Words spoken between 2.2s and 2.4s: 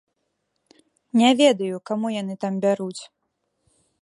яны